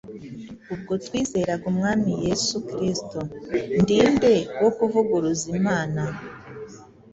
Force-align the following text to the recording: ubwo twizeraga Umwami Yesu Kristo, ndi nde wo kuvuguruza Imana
ubwo 0.73 0.93
twizeraga 1.05 1.65
Umwami 1.73 2.09
Yesu 2.25 2.55
Kristo, 2.69 3.19
ndi 3.81 3.97
nde 4.13 4.35
wo 4.61 4.69
kuvuguruza 4.77 5.45
Imana 5.59 6.01